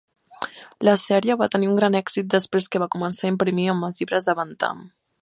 La 0.87 0.95
sèrie 1.01 1.35
va 1.41 1.49
tenir 1.57 1.69
un 1.73 1.77
gran 1.81 1.99
èxit 2.01 2.33
després 2.37 2.69
que 2.77 2.83
va 2.85 2.91
començar 2.99 3.29
a 3.29 3.33
imprimir 3.37 3.71
amb 3.75 3.91
els 3.91 4.03
llibres 4.03 4.31
de 4.31 4.39
Bantam. 4.43 4.87